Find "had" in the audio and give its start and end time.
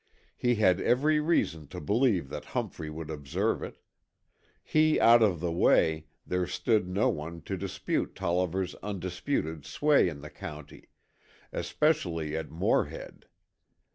0.55-0.81